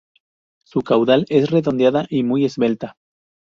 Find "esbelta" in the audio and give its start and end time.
2.43-2.97